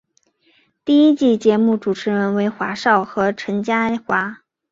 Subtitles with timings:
[0.83, 4.39] 第一季节目主持人为华少和陈嘉桦。